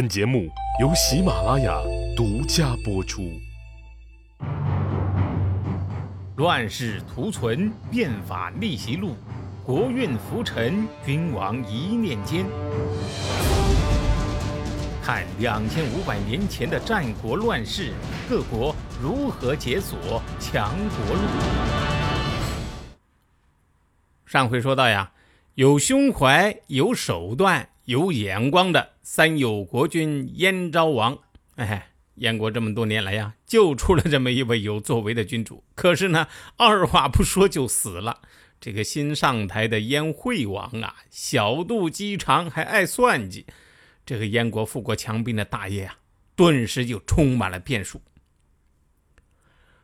[0.00, 0.48] 本节目
[0.80, 1.78] 由喜马拉雅
[2.16, 3.38] 独家播出。
[6.36, 9.14] 乱世图存，变法逆袭录，
[9.62, 12.46] 国运浮沉，君王一念间。
[15.02, 17.92] 看两千五百年前的战国乱世，
[18.26, 21.22] 各国如何解锁强国路。
[24.24, 25.12] 上回说到呀，
[25.56, 31.18] 有胸怀、有手段、有眼光的三有国君燕昭王，
[31.56, 31.88] 哎。
[32.14, 35.64] 燕国这么多年来呀，就出了这么一位有作为的君主。
[35.74, 38.20] 可是呢，二话不说就死了。
[38.60, 43.46] 这个新上台的燕惠王啊，小肚鸡肠，还爱算计。
[44.06, 45.96] 这个燕国富国强兵的大业啊，
[46.36, 48.00] 顿时就充满了变数。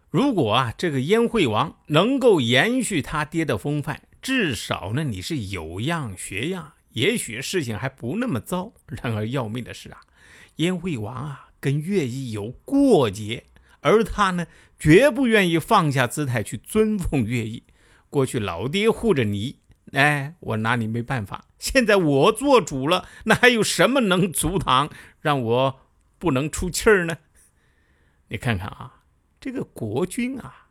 [0.09, 8.73] 如果啊，这个燕惠王能够延续他爹的风范，至少呢，你是有样学样，也许事情还不那么糟。
[8.87, 10.01] 然而要命的是啊，
[10.57, 11.43] 燕惠王啊。
[11.59, 13.47] 跟乐毅有过节，
[13.81, 14.47] 而他呢，
[14.79, 17.65] 绝不愿意放下姿态去尊奉乐毅。
[18.09, 19.59] 过去老爹护着你，
[19.93, 21.47] 哎，我拿你没办法。
[21.59, 25.81] 现在我做主了，那还有什么能阻挡让我
[26.19, 27.19] 不能出气儿呢？
[28.29, 29.03] 你看看啊，
[29.41, 30.66] 这个国君啊，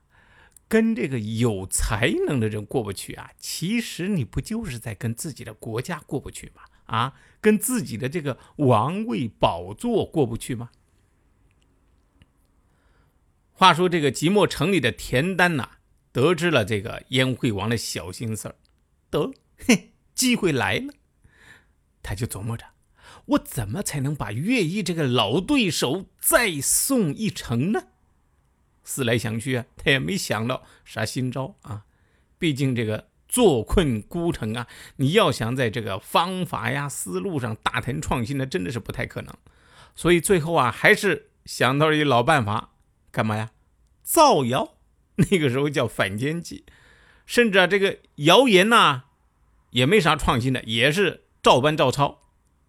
[0.68, 6.64] 跟这个有才能的人过不去啊，其实你不就是在跟自己的国家过不去吗？
[6.86, 10.70] 啊，跟自己的这个王位宝座过不去吗？
[13.54, 15.78] 话说这个即墨城里的田丹呐，
[16.12, 18.56] 得知了这个燕惠王的小心思儿，
[19.10, 20.94] 得，嘿， 机会来了。
[22.04, 22.66] 他就琢磨着，
[23.26, 27.88] 我怎么才能把乐毅这个老对手再送一程呢？
[28.86, 31.84] 思来想去啊，他也没想到啥新招啊。
[32.40, 39.36] 毕竟这个坐困孤城啊，你要想在这个方法呀、思路上大谈创新，那真的是不太可能。
[39.94, 42.72] 所以最后啊，还是想到了一老办法。
[43.12, 43.52] 干嘛呀？
[44.04, 44.76] 造谣，
[45.16, 46.66] 那个时候叫反间计，
[47.26, 49.04] 甚至啊，这个谣言呐，
[49.70, 52.20] 也没啥创新的，也是照搬照抄，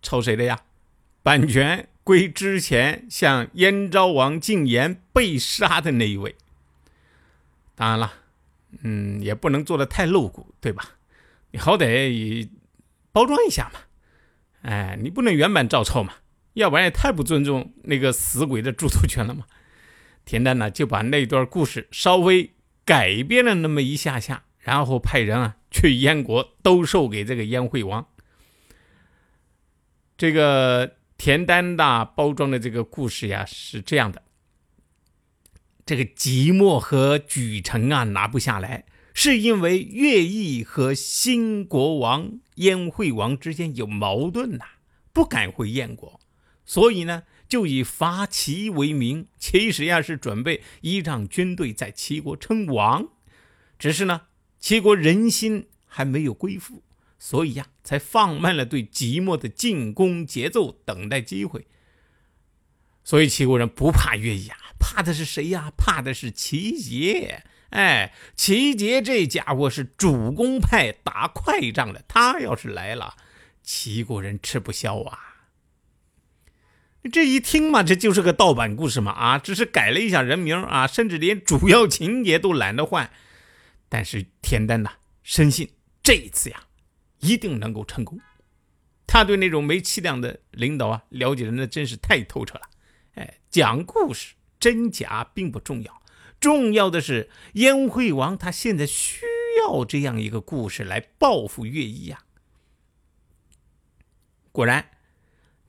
[0.00, 0.60] 抄谁的呀？
[1.24, 6.36] 版权归之前向燕昭王进言被杀的那一位。
[7.74, 8.12] 当然了，
[8.84, 10.92] 嗯，也不能做的太露骨，对吧？
[11.50, 12.48] 你好歹也
[13.10, 13.80] 包装一下嘛，
[14.62, 16.12] 哎，你不能原版照抄嘛，
[16.52, 19.44] 要不然也太不尊重那个死鬼的著作权了嘛。
[20.24, 22.52] 田丹呢就把那段故事稍微
[22.84, 28.06] 改编了那么一下下，然后派人啊去燕国兜售给这个燕惠王。
[30.16, 34.22] 这个田丹的包装的这个故事呀是这样的：
[35.84, 38.84] 这个即墨和莒城啊拿不下来，
[39.14, 44.64] 是因为乐毅和新国王燕惠王之间有矛盾呐，
[45.12, 46.20] 不敢回燕国，
[46.64, 47.22] 所以呢。
[47.48, 53.06] 就以伐齐为名，其实呀是准备依仗军队在齐国称王，
[53.78, 54.22] 只是呢
[54.58, 56.82] 齐国人心还没有归附，
[57.18, 61.66] 所以呀才放慢了对即墨的进攻节奏，等待机会。
[63.04, 65.72] 所以齐国人不怕乐毅啊，怕的是谁呀？
[65.76, 67.44] 怕的是齐杰。
[67.70, 73.16] 哎，齐杰这家伙是主攻派，打快仗的，他要是来了，
[73.62, 75.18] 齐国人吃不消啊。
[77.12, 83.10] 这一听嘛，这就是个盗版故事嘛啊，只是改了一下人名啊，甚至连主要情节都懒得换。
[83.88, 85.70] 但是田丹呐，深信
[86.02, 86.65] 这一次呀，
[87.20, 88.18] 一定能够成功。
[89.06, 92.62] 他对那种没气量的领导啊，了解的那真是太透彻了。
[93.14, 96.02] 哎，讲故事真假并不重要，
[96.40, 99.24] 重要的是燕惠王他现在需
[99.58, 102.24] 要这样一个故事来报复乐毅呀。
[104.52, 104.90] 果然。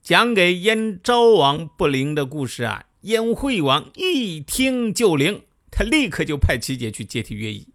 [0.04, 7.68] 讲给燕昭王不灵的故事啊，燕惠王一听就灵，他立刻就派齐杰去接替乐毅。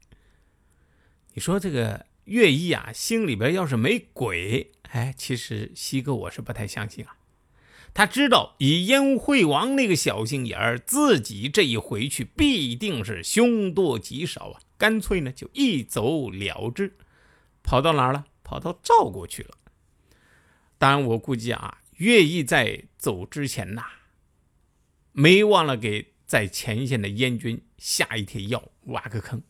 [1.34, 7.16] 你说这个乐毅啊，心里边要是没鬼，哎，其实西哥我是不太相信啊。
[7.94, 16.96] 他知道以燕惠王那个小心眼儿，自己这一回去必定是凶多吉少啊，干脆呢就一走了之，
[17.62, 18.26] 跑到哪儿了？
[18.42, 19.56] 跑到赵国去了。
[20.78, 21.78] 当然，我估计啊。
[21.98, 23.84] 乐毅在走之前呐，
[25.12, 29.40] 没忘了给在前线的燕军下一帖药，挖个坑。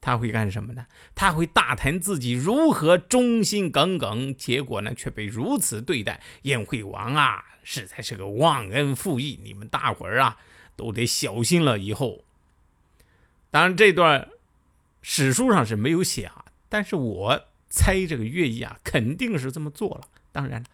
[0.00, 0.86] 他会干什么呢？
[1.14, 6.20] 他会大谈自己如何忠心耿耿，结果呢却被如此对待。
[6.42, 10.38] 燕惠王啊，实在是个忘恩负义，你们大伙儿啊
[10.76, 11.78] 都得小心了。
[11.78, 12.24] 以后，
[13.50, 14.28] 当然这段
[15.02, 20.08] 史书上是没有写啊，但是我猜这个乐毅啊肯定是这么做了。
[20.32, 20.64] 当然。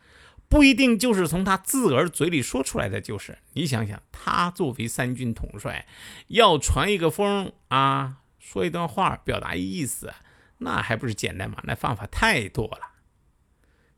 [0.46, 5.84] 不一定就是从他自个儿嘴里说出来的，就是你想想，他作为三军统帅，
[6.28, 10.12] 要传一个风啊，说一段话表达意思，
[10.58, 11.56] 那还不是简单吗？
[11.64, 12.80] 那方法太多了。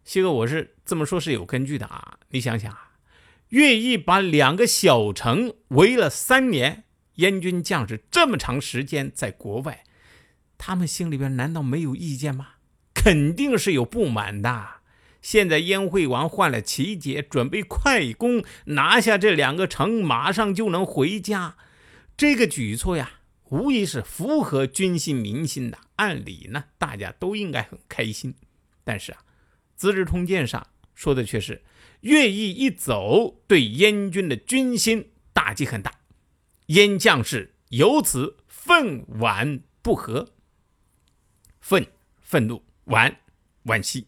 [0.04, 2.18] 西哥，我是这么说，是有根据的啊。
[2.28, 2.92] 你想想啊，
[3.48, 6.84] 乐毅把两个小城围了三年，
[7.16, 9.82] 燕军将士这么长时间在国外，
[10.56, 12.50] 他们心里边难道没有意见吗？
[12.94, 14.76] 肯定是有不满的。
[15.20, 21.56] 现在燕惠王换了齐节，准备快攻拿下这两个城，马上就能回家。
[22.16, 23.15] 这个举措呀，
[23.50, 25.78] 无疑是符合军心民心的。
[25.96, 28.34] 按理呢，大家都应该很开心。
[28.84, 29.18] 但是啊，
[29.74, 31.62] 《资治通鉴》上说的却是，
[32.00, 36.00] 乐毅一走，对燕军的军心打击很大，
[36.66, 40.34] 燕将士由此愤惋不和。
[41.60, 41.86] 愤，
[42.20, 43.16] 愤怒；惋，
[43.64, 44.06] 惋惜。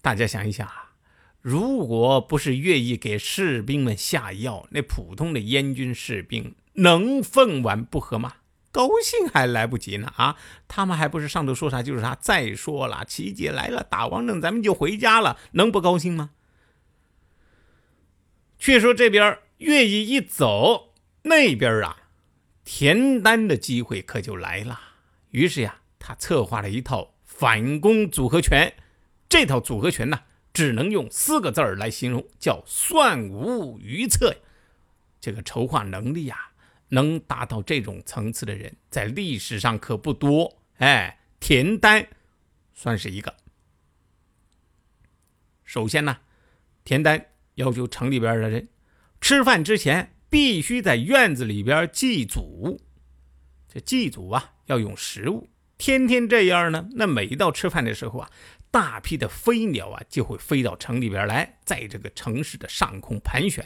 [0.00, 0.94] 大家想一想啊，
[1.40, 8.34] 如果不是乐毅给士兵们下药，那普通的燕军士兵能愤惋不喝吗？
[8.70, 10.36] 高兴还来不及呢啊！
[10.66, 12.16] 他们还不是上头说啥就是啥。
[12.18, 16.30] 再说了，齐杰来了，打完仗咱们就回家了，能不高兴吗？
[18.58, 21.98] 却说这边乐毅一走，那边啊，
[22.64, 24.80] 田丹的机会可就来了。
[25.32, 28.72] 于是呀，他策划了一套反攻组合拳。
[29.28, 30.20] 这套组合拳呢，
[30.54, 34.34] 只能用四个字儿来形容，叫算无余策。
[35.20, 36.51] 这个筹划能力呀，
[36.92, 40.62] 能达到这种层次的人，在历史上可不多。
[40.76, 42.06] 哎，田丹
[42.72, 43.34] 算是一个。
[45.64, 46.18] 首先呢，
[46.84, 48.68] 田丹要求城里边的人
[49.20, 52.80] 吃饭之前必须在院子里边祭祖。
[53.68, 55.48] 这祭祖啊，要用食物。
[55.78, 58.30] 天天这样呢，那每到吃饭的时候啊。
[58.70, 63.62] 大批的飞鸟啊，就会飞到城里边来，在这个城市的上空盘旋。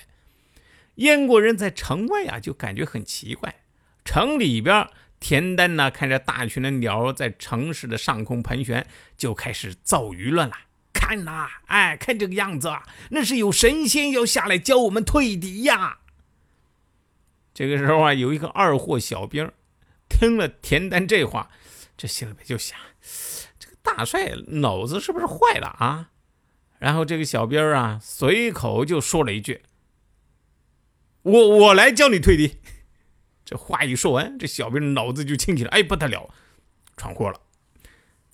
[0.96, 3.62] 燕国人在城外啊，就感觉很奇怪。
[4.04, 4.88] 城里边，
[5.18, 10.54] 田丹呢，看着大群的鸟在城市的上空盘旋，就开始造舆论了。
[10.92, 15.98] 看呐，哎，看这个样子啊，那是有神仙要下来教我们退敌呀。
[17.52, 19.50] 这个时候啊，有一个二货小兵
[20.08, 21.50] 听了田丹这话，
[21.96, 22.78] 这心里边就想。
[23.58, 26.10] 这个大帅脑子是不是坏了啊？
[26.78, 29.62] 然后这个小兵啊，随口就说了一句
[31.26, 32.58] ：“我我来教你退敌。
[33.44, 36.30] ”这话一说完，这小兵脑子就清醒了，哎，不得了，
[36.96, 37.40] 闯祸了，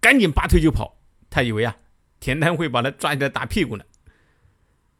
[0.00, 0.98] 赶紧拔腿就跑。
[1.28, 1.76] 他以为啊，
[2.20, 3.84] 田丹会把他抓起来打屁股呢。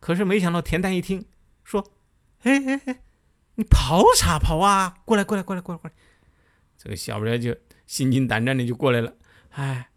[0.01, 1.27] 可是没想到，田丹一听
[1.65, 1.93] 说
[2.45, 3.01] ：“哎哎哎，
[3.57, 4.99] 你跑啥跑啊？
[5.05, 5.95] 过来过来过来过来过来！”
[6.77, 7.57] 这个小兵就
[7.87, 9.15] 心惊胆战的就过来了，
[9.51, 9.89] 哎。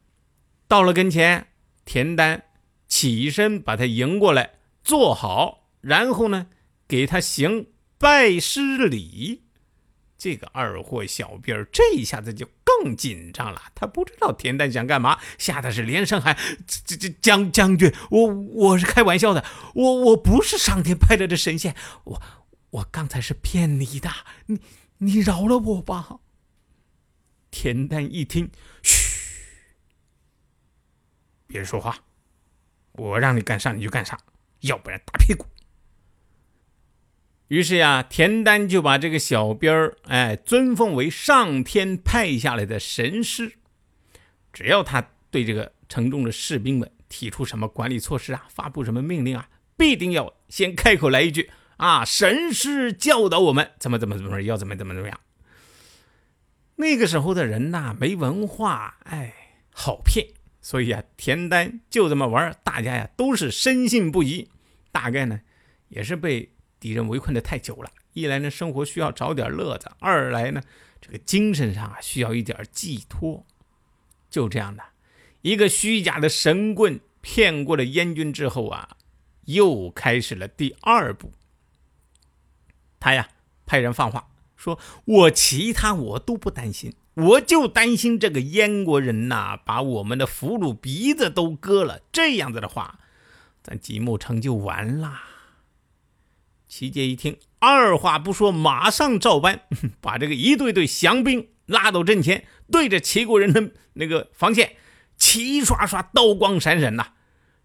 [0.68, 1.47] 到了跟前，
[1.86, 2.44] 田丹
[2.88, 6.47] 起身把他迎过来，坐好，然后呢，
[6.88, 9.44] 给他行拜师礼。
[10.18, 19.45] 这个二货小兵这一下子就更紧张了，他不知道田丹想干嘛，吓得是连声喊：“这这将将军，我我是开玩笑的，
[19.75, 21.75] 我我不是上天派来的神仙，
[22.06, 22.21] 我
[22.71, 24.09] 我刚才是骗你的，
[24.47, 24.59] 你
[25.00, 26.21] 你饶了我吧。”
[27.51, 28.50] 田丹一听，
[28.81, 29.30] 嘘。
[31.45, 32.00] 别说话，
[32.94, 34.18] 我让你干啥你就干啥，
[34.62, 35.45] 要不然打屁股。
[37.47, 43.54] 于是呀，田丹就把这个小兵儿哎尊奉为上天派下来的神师，
[44.52, 49.47] 只要他对这个城中的士兵们提出什么管理措施啊，发布什么命令啊，
[49.78, 55.19] 必定要先开口来一句啊，神师教导我们怎么怎么怎么要怎么怎么怎么样。
[56.78, 59.33] 那个时候的人呐，没文化，哎，
[59.71, 60.28] 好骗。
[60.61, 64.49] 所以啊，田丹就这么玩，大家呀都是深信不疑。
[64.92, 65.42] 大概呢，
[65.90, 67.90] 也是被敌人围困的太久了。
[68.14, 70.62] 一来呢，生活需要找点乐子；二来呢，
[71.02, 73.46] 这个精神上啊需要一点寄托。
[74.30, 74.84] 就这样的
[75.42, 78.98] 一个虚假的神棍骗过了燕军之后啊，
[79.46, 81.32] 又开始了第二步。
[83.00, 83.30] 他呀
[83.66, 92.02] 派人放话说：“我其他我都不担心。”我就担心这个燕国人呐，把我们的俘虏鼻子都割了。
[92.12, 93.00] 这样子的话，
[93.64, 95.22] 咱即墨城就完了。
[96.78, 99.62] 齐杰一听，二话不说，马上照搬，
[100.02, 104.76] 把这个一队队降兵拉到阵前，对着齐国人的那个防线，
[105.16, 107.14] 齐刷刷，刀光闪闪呐。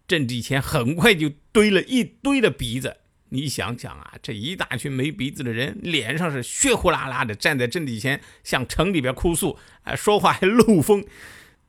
[0.07, 2.99] 阵地前很快就堆了一堆的鼻子。
[3.31, 11.05] 你想想啊，这一大群没鼻子的人，脸上是血呼啦啦的，站在阵地前向城里边哭诉，哎，说话还漏风，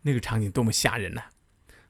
[0.02, 1.22] 那个场景多么吓人呐！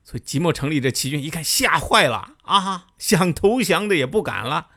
[0.03, 4.69] 所以即墨城里的齐军一看，吓坏了，啊，想投降的也不敢了。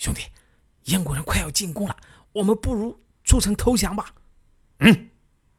[0.00, 0.22] 兄弟，
[0.84, 1.94] 燕国人快要进攻了，
[2.32, 4.14] 我们不如出城投降吧。
[4.78, 5.10] 嗯，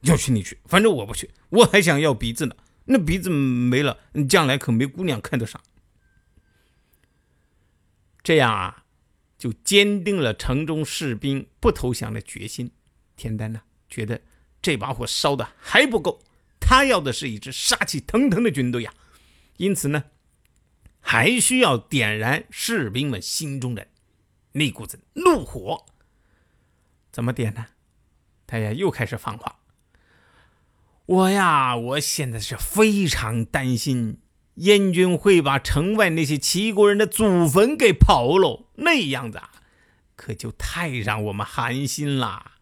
[0.02, 2.56] 要去你去，反正我不去，我还想要鼻子呢。
[2.86, 5.62] 那鼻子没了，你将来可没姑娘看得上。
[8.24, 8.86] 这样啊，
[9.38, 12.72] 就坚定了城中士兵不投降的决心。
[13.16, 14.22] 田丹呢，觉得
[14.60, 16.20] 这把火烧的还不够，
[16.60, 18.92] 他要的是一支杀气腾腾的军队呀。
[19.58, 20.06] 因此呢，
[21.00, 23.88] 还需要点燃士兵们心中的
[24.54, 25.86] 那股子怒火。
[27.12, 27.68] 怎么点呢？
[28.48, 29.60] 他呀，又开始放话
[31.06, 34.20] ：“我呀，我现在是非常担心。”
[34.56, 39.42] 燕军会把城外那些齐国人的祖坟给刨喽，那样子
[40.18, 42.58] 可就太让我们寒心啦。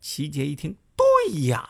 [0.00, 1.68] 齐杰一听，对呀，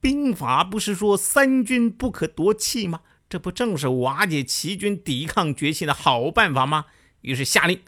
[0.00, 3.02] 兵法不是说三军不可夺气吗？
[3.28, 6.86] 这不正是瓦解齐军抵抗决心的好办法吗？
[7.20, 7.82] 于是下令：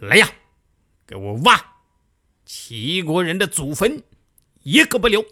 [0.00, 0.30] 来呀，
[1.06, 1.74] 给我挖
[2.44, 4.02] 齐国人的祖坟，
[4.62, 5.24] 一个不留。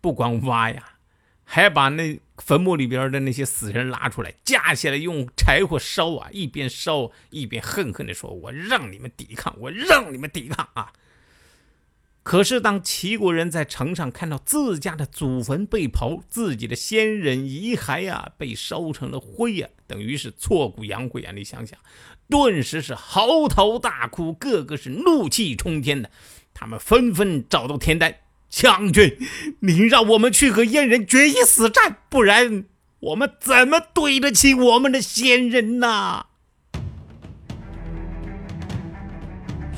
[0.00, 0.90] 不光挖呀。
[1.46, 6.30] 还把那坟墓里边的那些死人拉出来，架起来用柴火烧啊！
[6.32, 10.90] 一边烧一边恨恨的说：“我让你们抵抗，我让你们抵抗啊！”
[12.24, 21.32] 可是当齐国人在城上看到自家的祖坟被刨，自己的先人遗骸呀被烧成了灰呀，等于是挫骨扬灰啊！
[21.32, 21.78] 你想想，
[22.30, 26.10] 顿时是嚎啕大哭，个个是怒气冲天的，
[26.54, 28.16] 他们纷纷找到田丹。
[28.48, 29.18] 将军，
[29.60, 32.64] 您让我们去和燕人决一死战，不然
[33.00, 36.26] 我们怎么对得起我们的先人呐？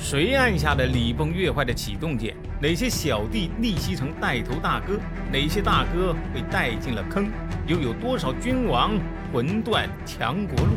[0.08, 2.32] 谁按下了礼崩乐坏的启动键？
[2.62, 5.00] 哪些小弟逆袭成带头大哥？
[5.32, 7.28] 哪些大哥被带进了坑？
[7.66, 8.92] 又有多少君王
[9.32, 10.76] 魂断强国路？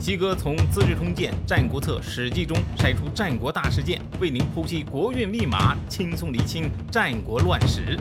[0.00, 7.98] 西哥从《资治通鉴》《战国策》《史记》中筛出战国大事件，为您剖析国运密码，轻松理清战国乱史。